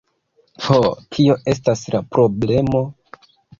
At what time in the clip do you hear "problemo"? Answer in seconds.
2.17-2.85